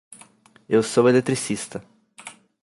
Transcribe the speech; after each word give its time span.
Eu 0.67 0.81
sou 0.81 1.07
eletricista. 1.07 1.85